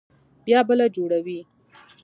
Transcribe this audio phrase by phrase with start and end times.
[0.45, 1.39] بيا بله جوړوي.